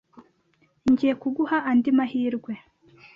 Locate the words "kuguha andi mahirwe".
1.21-2.51